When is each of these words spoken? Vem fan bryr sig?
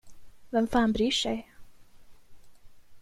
Vem 0.53 0.67
fan 0.73 0.91
bryr 0.95 1.11
sig? 1.23 1.37